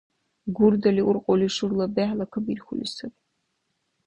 [0.55, 3.19] Гурдали уркьули шурла бехӀла кабирхьули саби.